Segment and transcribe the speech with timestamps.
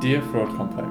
[0.00, 0.88] Dear Fraud Complex,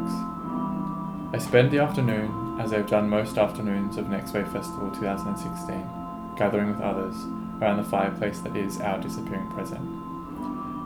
[1.34, 6.68] I spend the afternoon, as I've done most afternoons of Next Wave Festival 2016, gathering
[6.68, 7.16] with others
[7.60, 9.82] around the fireplace that is our disappearing present.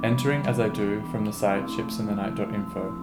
[0.05, 2.95] Entering as I do from the site shipsinthenight.info,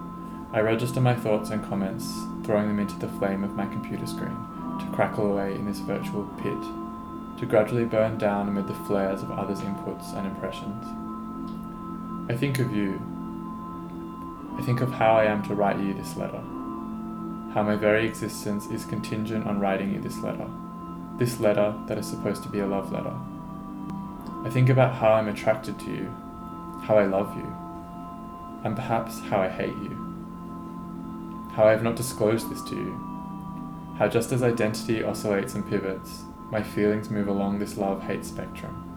[0.53, 2.11] I register my thoughts and comments,
[2.43, 4.35] throwing them into the flame of my computer screen
[4.79, 6.57] to crackle away in this virtual pit,
[7.39, 10.83] to gradually burn down amid the flares of others' inputs and impressions.
[12.27, 12.99] I think of you.
[14.57, 16.41] I think of how I am to write you this letter.
[17.53, 20.47] How my very existence is contingent on writing you this letter.
[21.17, 23.13] This letter that is supposed to be a love letter.
[24.45, 26.09] I think about how I'm attracted to you,
[26.83, 27.55] how I love you,
[28.63, 29.97] and perhaps how I hate you.
[31.53, 33.95] How I have not disclosed this to you.
[33.97, 38.87] How just as identity oscillates and pivots, my feelings move along this love hate spectrum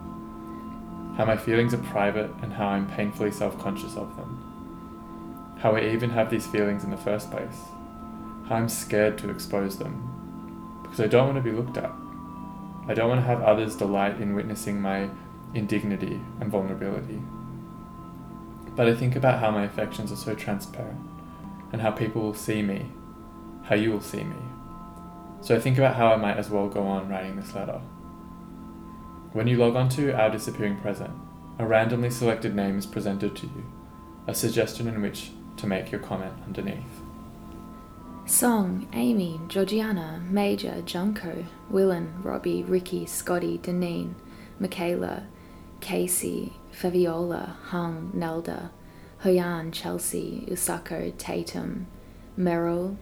[1.17, 4.44] how my feelings are private and how I'm painfully self conscious of them.
[5.65, 7.57] How I even have these feelings in the first place.
[8.47, 10.79] How I'm scared to expose them.
[10.83, 11.91] Because I don't want to be looked at.
[12.87, 15.09] I don't want to have others delight in witnessing my
[15.55, 17.19] indignity and vulnerability.
[18.75, 20.99] But I think about how my affections are so transparent
[21.73, 22.85] and how people will see me,
[23.63, 24.37] how you will see me.
[25.41, 27.81] So I think about how I might as well go on writing this letter.
[29.33, 31.15] When you log on to Our Disappearing Present,
[31.57, 33.65] a randomly selected name is presented to you,
[34.27, 36.83] a suggestion in which to make your comment underneath.
[38.27, 44.15] Song, Amy, Georgiana, Major, Junko, Willen, Robbie, Ricky, Scotty, Deneen,
[44.59, 45.27] Michaela,
[45.79, 48.71] Casey, Faviola, Hung, Nelda,
[49.23, 51.85] Hoyan, Chelsea, Usako, Tatum,
[52.35, 52.97] Merrill,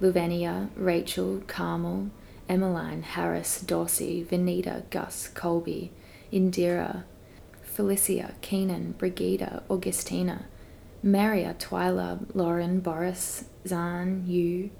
[0.00, 2.10] Luvenia, Rachel, Carmel,
[2.48, 5.90] Emmeline, Harris, Dorsey, Venita, Gus, Colby,
[6.32, 7.02] Indira,
[7.62, 10.46] Felicia, Keenan, Brigida, Augustina,
[11.02, 14.70] Maria, Twyla, Lauren, Boris, Zan, Yu,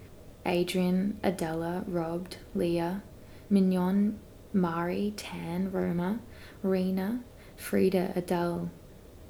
[0.44, 3.02] Adrian, Adela, Robbed, Leah,
[3.48, 4.18] Mignon,
[4.52, 6.20] Mari, Tan, Roma,
[6.62, 7.20] Rena,
[7.56, 8.70] Frida, Adele,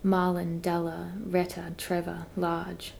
[0.03, 2.94] Marlon, Della, Retta, Trevor, Large,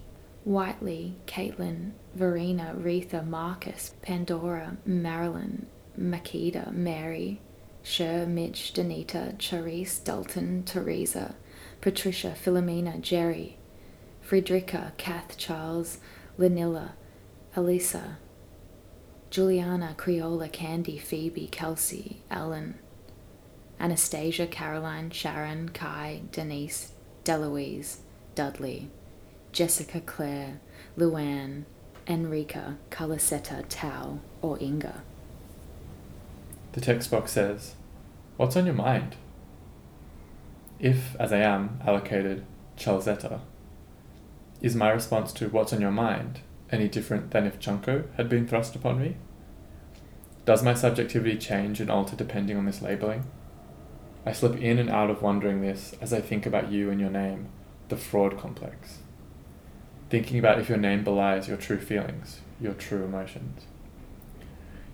[0.45, 5.67] Whiteley, Caitlin, Verena, Retha, Marcus, Pandora, Marilyn,
[5.99, 7.41] Makeda, Mary,
[7.83, 11.35] Sher, Mitch, Danita, Charisse, Dalton, Teresa,
[11.81, 13.57] Patricia, Philomena, Jerry,
[14.29, 15.99] Friedrika, Kath, Charles,
[16.39, 16.93] Lanilla,
[17.57, 18.19] Elisa,
[19.31, 22.79] Juliana, Creola, Candy, Phoebe, Kelsey, Ellen,
[23.81, 26.93] Anastasia, Caroline, Sharon, Kai, Denise,
[27.25, 27.99] Deloise,
[28.35, 28.91] Dudley.
[29.53, 30.61] Jessica Claire,
[30.97, 31.65] Luann,
[32.07, 35.03] Enrica, Carlosetta, Tao, or Inga.
[36.73, 37.75] The text box says,
[38.37, 39.17] What's on your mind?
[40.79, 42.45] If, as I am, allocated
[42.77, 43.41] Chalzetta,
[44.61, 48.47] is my response to what's on your mind any different than if Junko had been
[48.47, 49.17] thrust upon me?
[50.45, 53.25] Does my subjectivity change and alter depending on this labeling?
[54.27, 57.11] I slip in and out of wondering this as I think about you and your
[57.11, 57.49] name,
[57.89, 58.99] the fraud complex
[60.11, 63.67] thinking about if your name belies your true feelings, your true emotions.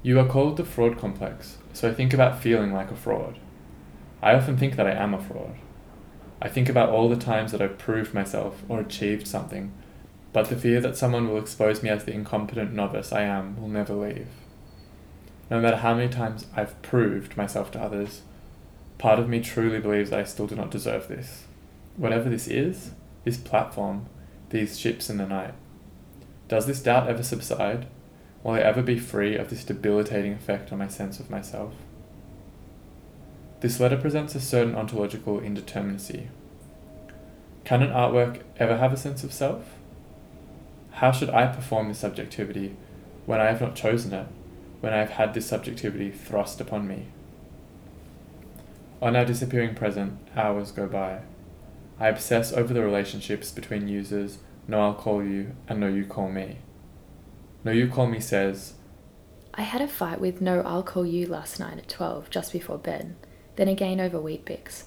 [0.02, 3.38] You are called the fraud complex, so I think about feeling like a fraud.
[4.22, 5.56] I often think that I am a fraud.
[6.44, 9.72] I think about all the times that I've proved myself or achieved something,
[10.34, 13.68] but the fear that someone will expose me as the incompetent novice I am will
[13.68, 14.28] never leave.
[15.50, 18.20] No matter how many times I've proved myself to others,
[18.98, 21.44] part of me truly believes that I still do not deserve this.
[21.96, 22.90] Whatever this is,
[23.24, 24.04] this platform,
[24.50, 25.54] these ships in the night.
[26.48, 27.86] Does this doubt ever subside?
[28.42, 31.72] Will I ever be free of this debilitating effect on my sense of myself?
[33.64, 36.26] This letter presents a certain ontological indeterminacy.
[37.64, 39.78] Can an artwork ever have a sense of self?
[40.90, 42.76] How should I perform this subjectivity
[43.24, 44.26] when I have not chosen it,
[44.80, 47.06] when I have had this subjectivity thrust upon me?
[49.00, 51.20] On our disappearing present, hours go by.
[51.98, 56.30] I obsess over the relationships between users No I'll Call You and No You Call
[56.30, 56.58] Me.
[57.64, 58.74] No You Call Me says,
[59.54, 62.76] I had a fight with No I'll Call You last night at 12, just before
[62.76, 63.16] bed,
[63.56, 64.84] then again over Weet-Bix.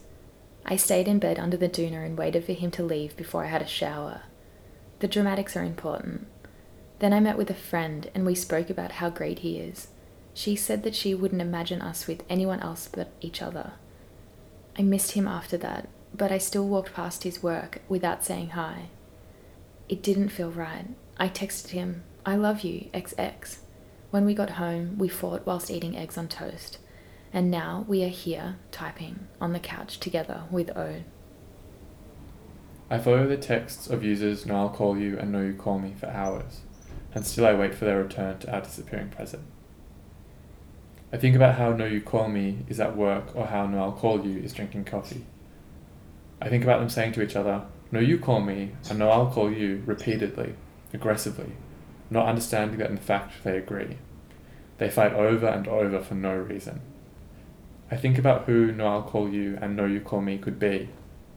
[0.65, 3.47] I stayed in bed under the doona and waited for him to leave before I
[3.47, 4.23] had a shower.
[4.99, 6.27] The dramatics are important.
[6.99, 9.87] Then I met with a friend and we spoke about how great he is.
[10.33, 13.73] She said that she wouldn't imagine us with anyone else but each other.
[14.77, 18.89] I missed him after that but I still walked past his work without saying hi.
[19.89, 20.87] It didn't feel right.
[21.17, 23.57] I texted him, I love you, XX.
[24.11, 26.79] When we got home, we fought whilst eating eggs on toast.
[27.37, 31.03] And now we are here, typing, on the couch together with Ode.
[32.89, 35.93] I follow the texts of users No I'll Call You and No You Call Me
[35.95, 36.61] for hours,
[37.13, 39.43] and still I wait for their return to our disappearing present.
[41.13, 43.91] I think about how No You Call Me is at work or how No I'll
[43.91, 45.27] Call You is drinking coffee.
[46.41, 49.29] I think about them saying to each other, No You Call Me and No I'll
[49.29, 50.55] Call You repeatedly,
[50.91, 51.51] aggressively,
[52.09, 53.97] not understanding that in fact they agree.
[54.79, 56.81] They fight over and over for no reason.
[57.89, 60.89] I think about who No I'll Call You and No You Call Me could be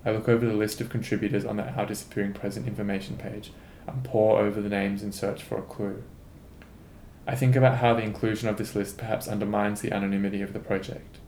[0.05, 3.52] I look over the list of contributors on the Our Disappearing Present information page
[3.87, 6.02] and pore over the names in search for a clue.
[7.26, 10.58] I think about how the inclusion of this list perhaps undermines the anonymity of the
[10.58, 11.19] project,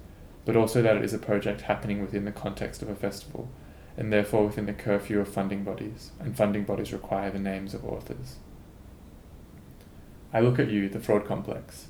[0.46, 3.50] but also that it is a project happening within the context of a festival,
[3.96, 7.84] and therefore within the curfew of funding bodies, and funding bodies require the names of
[7.84, 8.36] authors.
[10.32, 11.88] I look at you, the fraud complex,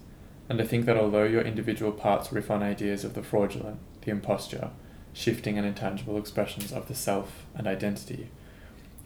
[0.53, 4.11] and I think that although your individual parts riff on ideas of the fraudulent, the
[4.11, 4.69] imposture,
[5.15, 8.29] shifting and intangible expressions of the self and identity.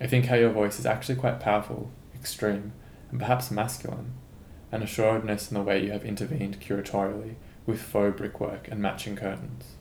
[0.00, 2.72] I think how your voice is actually quite powerful, extreme,
[3.12, 4.14] and perhaps masculine,
[4.72, 9.76] an assuredness in the way you have intervened curatorially with faux brickwork and matching curtains.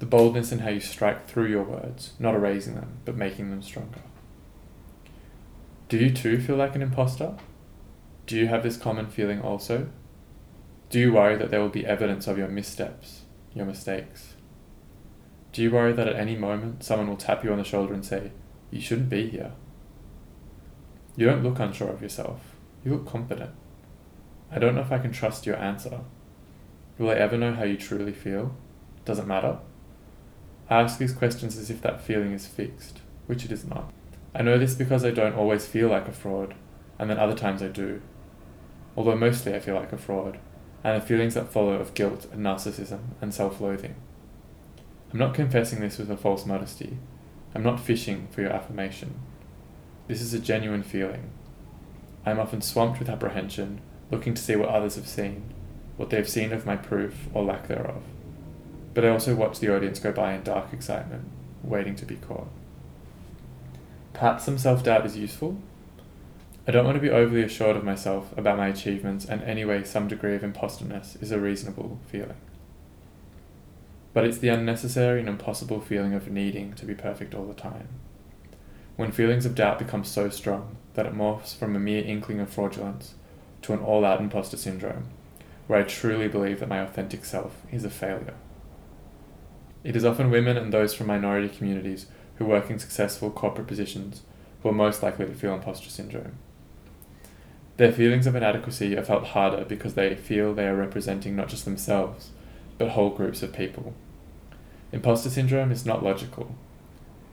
[0.00, 3.62] The boldness in how you strike through your words, not erasing them, but making them
[3.62, 4.02] stronger.
[5.88, 7.36] Do you too feel like an impostor?
[8.26, 9.90] Do you have this common feeling also?
[10.88, 13.22] Do you worry that there will be evidence of your missteps,
[13.54, 14.34] your mistakes?
[15.52, 18.04] Do you worry that at any moment someone will tap you on the shoulder and
[18.04, 18.30] say,
[18.70, 19.52] You shouldn't be here?
[21.16, 22.40] You don't look unsure of yourself.
[22.84, 23.50] You look confident.
[24.52, 26.00] I don't know if I can trust your answer.
[26.98, 28.54] Will I ever know how you truly feel?
[29.04, 29.58] Does it matter?
[30.70, 33.92] I ask these questions as if that feeling is fixed, which it is not.
[34.34, 36.54] I know this because I don't always feel like a fraud,
[36.98, 38.02] and then other times I do.
[38.96, 40.38] Although mostly I feel like a fraud,
[40.84, 43.96] and the feelings that follow of guilt and narcissism and self loathing.
[45.12, 46.98] I'm not confessing this with a false modesty.
[47.54, 49.14] I'm not fishing for your affirmation.
[50.08, 51.30] This is a genuine feeling.
[52.24, 53.80] I am often swamped with apprehension,
[54.10, 55.44] looking to see what others have seen,
[55.96, 58.02] what they have seen of my proof or lack thereof.
[58.94, 61.24] But I also watch the audience go by in dark excitement,
[61.62, 62.48] waiting to be caught.
[64.12, 65.58] Perhaps some self doubt is useful.
[66.66, 70.08] I don't want to be overly assured of myself about my achievements, and anyway, some
[70.08, 72.36] degree of imposterness is a reasonable feeling
[74.16, 77.86] but it's the unnecessary and impossible feeling of needing to be perfect all the time.
[78.96, 82.48] When feelings of doubt become so strong that it morphs from a mere inkling of
[82.48, 83.12] fraudulence
[83.60, 85.08] to an all out imposter syndrome,
[85.66, 88.32] where I truly believe that my authentic self is a failure.
[89.84, 94.22] It is often women and those from minority communities who work in successful corporate positions
[94.62, 96.38] who are most likely to feel imposter syndrome.
[97.76, 101.66] Their feelings of inadequacy are felt harder because they feel they are representing not just
[101.66, 102.30] themselves,
[102.78, 103.92] but whole groups of people.
[104.92, 106.54] Imposter syndrome is not logical.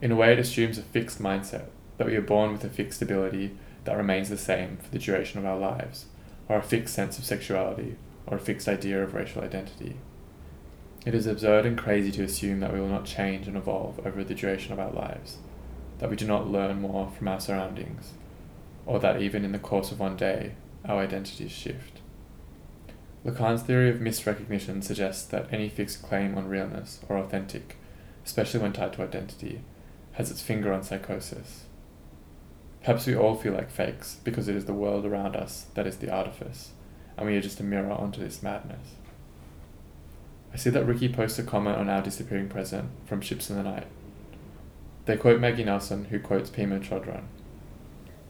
[0.01, 1.67] In a way, it assumes a fixed mindset,
[1.97, 3.55] that we are born with a fixed ability
[3.85, 6.07] that remains the same for the duration of our lives,
[6.49, 7.95] or a fixed sense of sexuality,
[8.27, 9.95] or a fixed idea of racial identity.
[11.05, 14.23] It is absurd and crazy to assume that we will not change and evolve over
[14.23, 15.37] the duration of our lives,
[15.99, 18.13] that we do not learn more from our surroundings,
[18.85, 20.53] or that even in the course of one day,
[20.85, 22.01] our identities shift.
[23.25, 27.77] Lacan's theory of misrecognition suggests that any fixed claim on realness or authentic,
[28.25, 29.61] especially when tied to identity,
[30.13, 31.63] has its finger on psychosis.
[32.81, 35.97] Perhaps we all feel like fakes because it is the world around us that is
[35.97, 36.71] the artifice,
[37.17, 38.95] and we are just a mirror onto this madness.
[40.53, 43.63] I see that Ricky posts a comment on our disappearing present from Ships in the
[43.63, 43.87] Night.
[45.05, 47.23] They quote Maggie Nelson, who quotes Pema Chodron.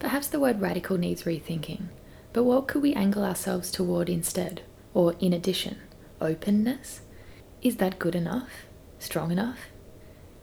[0.04, 1.88] Perhaps the word radical needs rethinking,
[2.34, 4.60] but what could we angle ourselves toward instead?
[4.92, 5.78] or in addition,
[6.20, 7.00] openness?
[7.62, 8.66] Is that good enough?
[8.98, 9.60] Strong enough?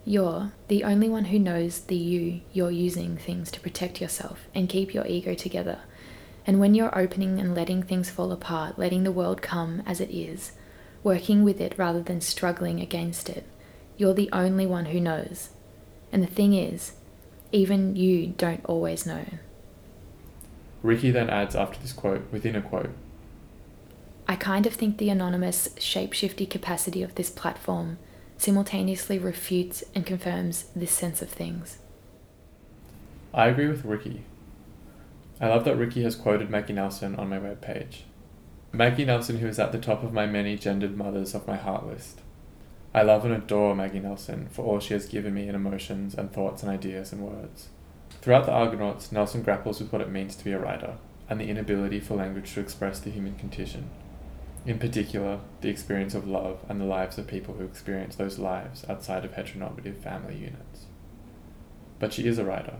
[0.04, 4.68] You're the only one who knows the you you're using things to protect yourself and
[4.68, 5.78] keep your ego together.
[6.44, 10.10] And when you're opening and letting things fall apart, letting the world come as it
[10.10, 10.50] is,
[11.04, 13.46] working with it rather than struggling against it,
[13.96, 15.50] you're the only one who knows.
[16.10, 16.94] And the thing is,
[17.52, 19.24] even you don't always know.
[20.82, 22.90] Ricky then adds after this quote within a quote
[24.28, 27.98] I kind of think the anonymous, shapeshifty capacity of this platform
[28.38, 31.78] simultaneously refutes and confirms this sense of things.
[33.34, 34.22] I agree with Ricky.
[35.40, 38.02] I love that Ricky has quoted Maggie Nelson on my webpage.
[38.72, 41.86] Maggie Nelson, who is at the top of my many gendered mothers of my heart
[41.86, 42.20] list.
[42.94, 46.32] I love and adore Maggie Nelson for all she has given me in emotions and
[46.32, 47.68] thoughts and ideas and words.
[48.20, 50.96] Throughout the Argonauts, Nelson grapples with what it means to be a writer
[51.28, 53.90] and the inability for language to express the human condition
[54.64, 58.84] in particular, the experience of love and the lives of people who experience those lives
[58.88, 60.86] outside of heteronormative family units.
[61.98, 62.78] but she is a writer,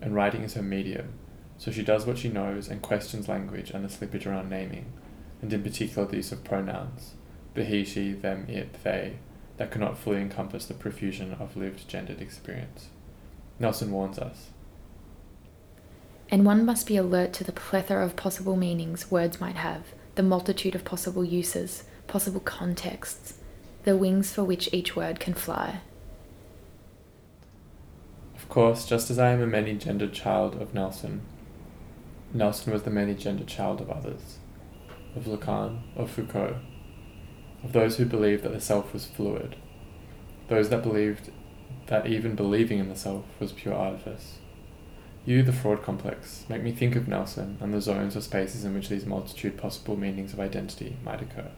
[0.00, 1.12] and writing is her medium,
[1.58, 4.92] so she does what she knows and questions language and the slippage around naming,
[5.40, 7.14] and in particular the use of pronouns,
[7.54, 9.18] the he, she, them, it, they,
[9.58, 12.88] that cannot fully encompass the profusion of lived gendered experience.
[13.60, 14.50] Nelson warns us.
[16.30, 19.82] And one must be alert to the plethora of possible meanings words might have,
[20.14, 23.34] the multitude of possible uses, possible contexts,
[23.84, 25.80] the wings for which each word can fly.
[28.34, 31.22] Of course, just as I am a many gendered child of Nelson,
[32.32, 34.38] Nelson was the many gendered child of others,
[35.14, 36.58] of Lacan, of Foucault,
[37.62, 39.56] of those who believed that the self was fluid,
[40.48, 41.30] those that believed
[41.86, 44.38] that even believing in the self was pure artifice.
[45.26, 48.74] You, the fraud complex, make me think of Nelson and the zones or spaces in
[48.74, 51.50] which these multitude possible meanings of identity might occur,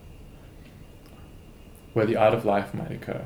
[1.91, 3.25] where the art of life might occur.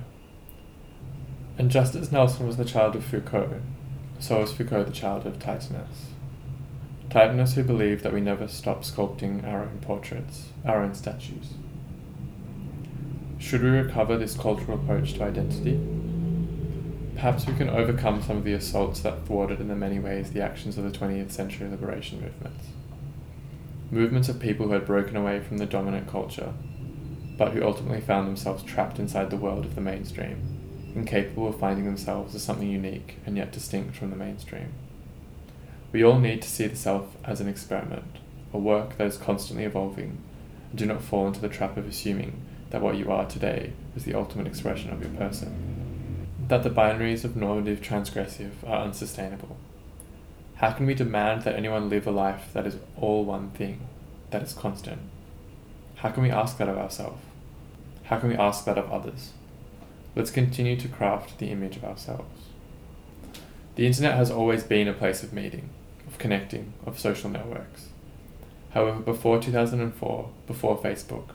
[1.60, 3.62] And just as Nelson was the child of Foucault,
[4.18, 6.08] so was Foucault the child of Plotinus.
[7.10, 11.54] Plotinus who believed that we never stop sculpting our own portraits, our own statues.
[13.38, 15.80] Should we recover this cultural approach to identity?
[17.22, 20.42] Perhaps we can overcome some of the assaults that thwarted in the many ways the
[20.42, 22.66] actions of the 20th century liberation movements.
[23.92, 26.52] Movements of people who had broken away from the dominant culture,
[27.38, 30.42] but who ultimately found themselves trapped inside the world of the mainstream,
[30.96, 34.74] incapable of finding themselves as something unique and yet distinct from the mainstream.
[35.92, 38.18] We all need to see the self as an experiment,
[38.52, 40.18] a work that is constantly evolving,
[40.72, 44.06] and do not fall into the trap of assuming that what you are today is
[44.06, 45.81] the ultimate expression of your person.
[46.52, 49.56] That the binaries of normative transgressive are unsustainable.
[50.56, 53.88] How can we demand that anyone live a life that is all one thing,
[54.32, 55.00] that is constant?
[55.96, 57.24] How can we ask that of ourselves?
[58.04, 59.32] How can we ask that of others?
[60.14, 62.42] Let's continue to craft the image of ourselves.
[63.76, 65.70] The internet has always been a place of meeting,
[66.06, 67.88] of connecting, of social networks.
[68.72, 71.30] However, before 2004, before Facebook,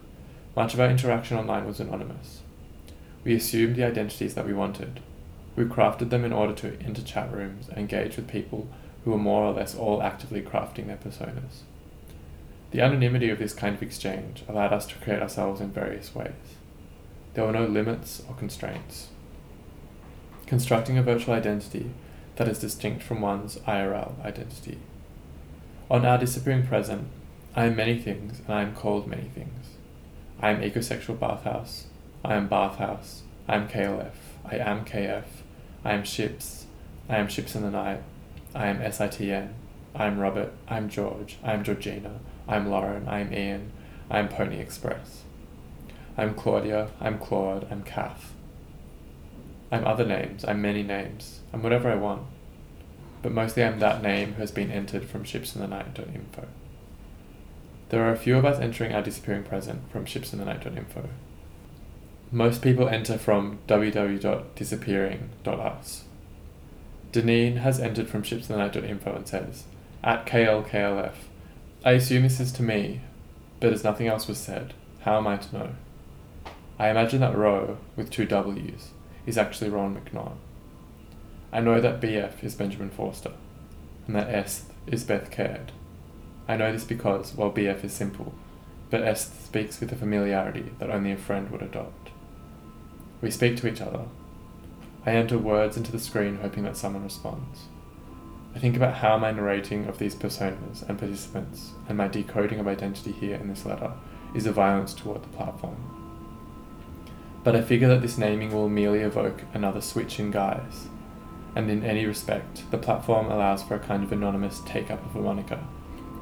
[0.55, 2.43] much of our interaction online was anonymous.
[3.27, 5.01] We assumed the identities that we wanted.
[5.57, 8.69] We crafted them in order to enter chat rooms and engage with people
[9.05, 11.63] who were more or less all actively crafting their personas.
[12.71, 16.55] The anonymity of this kind of exchange allowed us to create ourselves in various ways.
[17.35, 19.09] There were no limits or constraints.
[20.47, 21.91] Constructing a virtual identity
[22.37, 24.79] that is distinct from one's IRL identity.
[25.91, 27.09] On our disappearing present,
[27.57, 29.71] I am many things and I am called many things.
[30.41, 31.87] I am ecosexual bathhouse.
[32.27, 33.23] I am bathhouse.
[33.47, 34.11] I am KLF.
[34.45, 35.27] I am KF.
[35.85, 36.67] I am ships.
[37.09, 38.03] I am ships in the night.
[38.53, 39.51] I am SITN.
[39.95, 40.53] I am Robert.
[40.67, 41.39] I am George.
[41.45, 42.19] I am Georgina.
[42.49, 43.07] I am Lauren.
[43.07, 43.71] I am Ian.
[44.11, 45.23] I am Pony Express.
[46.19, 46.89] I am Claudia.
[47.01, 47.69] I am Claude.
[47.71, 48.33] I am Kath.
[49.71, 50.45] I'm other names.
[50.45, 51.43] I'm many names.
[51.53, 52.23] I'm whatever I want.
[53.23, 56.49] But mostly I'm that name who has been entered from shipsinthenight.info.
[57.91, 61.09] There are a few of us entering our disappearing present from shipsinthenight.info.
[62.33, 66.05] Most people enter from www.disappearing.us.
[67.13, 69.63] Deneen has entered from shipsinthenight.info and says,
[70.03, 71.13] at KLKLF,
[71.85, 73.03] I assume this is to me,
[73.61, 75.69] but as nothing else was said, how am I to know?
[76.79, 78.91] I imagine that Roe, with two W's,
[79.25, 80.35] is actually Rowan McNaught.
[81.53, 83.33] I know that BF is Benjamin Forster,
[84.07, 85.71] and that S is Beth Caird.
[86.49, 88.35] I know this because, while BF is simple,
[88.91, 92.06] but S speaks with a familiarity that only a friend would adopt.
[93.27, 94.05] We speak to each other.
[95.05, 97.65] I enter words into the screen hoping that someone responds.
[98.55, 102.69] I think about how my narrating of these personas and participants and my decoding of
[102.69, 103.95] identity here in this letter
[104.33, 105.75] is a violence toward the platform.
[107.43, 110.87] But I figure that this naming will merely evoke another switch in guise,
[111.57, 115.17] and in any respect, the platform allows for a kind of anonymous take up of
[115.17, 115.59] a moniker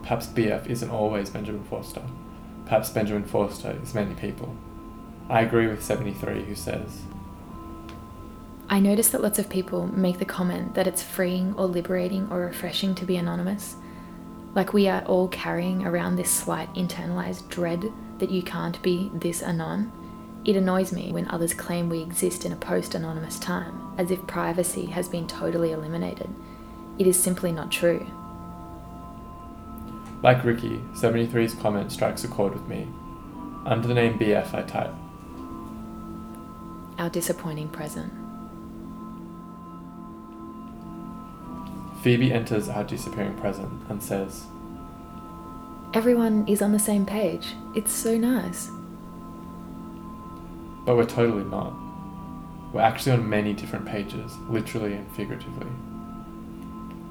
[0.01, 2.03] Perhaps BF isn't always Benjamin Forster.
[2.65, 4.57] Perhaps Benjamin Forster is many people.
[5.29, 7.03] I agree with 73 who says,
[8.69, 12.41] I notice that lots of people make the comment that it's freeing or liberating or
[12.41, 13.77] refreshing to be anonymous.
[14.55, 19.43] Like we are all carrying around this slight internalized dread that you can't be this
[19.43, 19.93] anon.
[20.45, 24.27] It annoys me when others claim we exist in a post anonymous time, as if
[24.27, 26.29] privacy has been totally eliminated.
[26.99, 28.07] It is simply not true.
[30.23, 32.89] Like Ricky, 73's comment strikes a chord with me.
[33.67, 34.95] Under the name BF, I type.
[36.99, 38.13] Our disappointing present.
[42.03, 44.45] Phoebe enters our disappearing present and says,
[45.95, 47.55] Everyone is on the same page.
[47.75, 48.69] It's so nice.
[50.85, 51.73] But we're totally not.
[52.73, 55.69] We're actually on many different pages, literally and figuratively.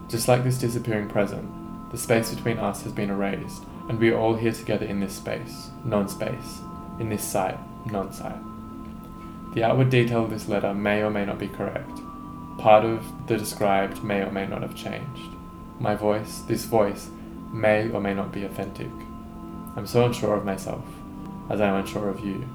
[0.09, 1.49] Just like this disappearing present,
[1.91, 5.13] the space between us has been erased, and we are all here together in this
[5.13, 6.59] space, non space,
[6.99, 7.57] in this sight,
[7.91, 8.52] non sight.
[9.53, 12.00] The outward detail of this letter may or may not be correct.
[12.57, 15.29] Part of the described may or may not have changed.
[15.79, 17.10] My voice, this voice,
[17.51, 18.89] may or may not be authentic.
[19.75, 20.83] I'm so unsure of myself,
[21.51, 22.48] as I am unsure of you.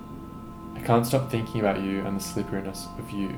[0.74, 3.32] I can't stop thinking about you and the slipperiness of you.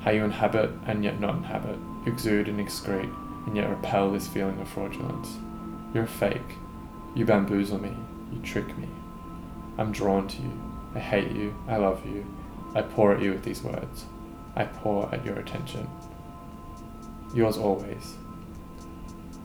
[0.00, 3.14] How you inhabit and yet not inhabit, exude and excrete,
[3.46, 5.36] and yet repel this feeling of fraudulence.
[5.92, 6.56] You're fake.
[7.14, 7.94] You bamboozle me.
[8.32, 8.88] You trick me.
[9.76, 10.52] I'm drawn to you.
[10.94, 11.54] I hate you.
[11.68, 12.26] I love you.
[12.74, 14.06] I pour at you with these words.
[14.56, 15.88] I pour at your attention.
[17.34, 18.16] Yours always.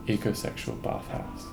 [0.06, 1.46] Ecosexual Bathhouse.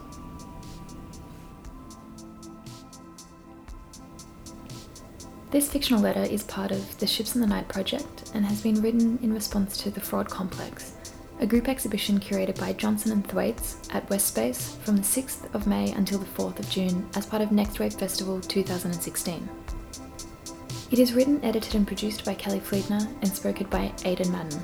[5.52, 8.82] This fictional letter is part of the Ships in the Night project and has been
[8.82, 10.94] written in response to The Fraud Complex,
[11.40, 15.68] a group exhibition curated by Johnson and Thwaites at West Space from the 6th of
[15.68, 19.48] May until the 4th of June as part of Next Wave Festival 2016.
[20.92, 24.62] It is written, edited, and produced by Kelly Fliedner and spoken by Aidan Madden.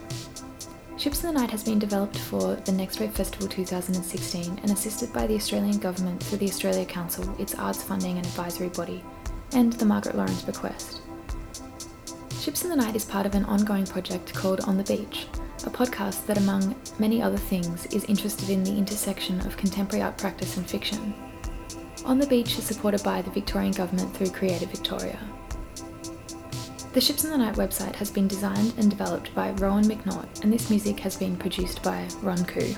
[0.95, 5.11] Ships in the Night has been developed for the Next Wave Festival 2016 and assisted
[5.11, 9.03] by the Australian Government through the Australia Council, its arts funding and advisory body,
[9.53, 11.01] and the Margaret Lawrence Bequest.
[12.39, 15.25] Ships in the Night is part of an ongoing project called On the Beach,
[15.65, 20.19] a podcast that, among many other things, is interested in the intersection of contemporary art
[20.19, 21.15] practice and fiction.
[22.05, 25.19] On the Beach is supported by the Victorian Government through Creative Victoria.
[26.93, 30.51] The Ships in the Night website has been designed and developed by Rowan McNaught, and
[30.51, 32.75] this music has been produced by Ron Koo.